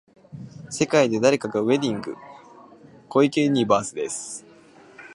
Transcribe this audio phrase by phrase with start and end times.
[0.71, 2.15] 世界で誰かがウェイティング、
[3.07, 4.43] 小池ユニバースです。